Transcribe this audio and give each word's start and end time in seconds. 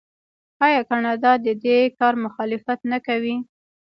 آیا 0.65 0.81
کاناډا 0.89 1.31
د 1.45 1.47
دې 1.63 1.77
کار 1.99 2.13
مخالفت 2.25 2.79
نه 2.91 2.97
کوي؟ 3.07 3.35